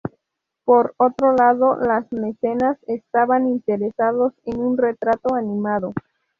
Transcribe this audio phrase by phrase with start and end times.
[0.65, 5.93] Por otro lado, los mecenas estaban interesados en un retrato animado.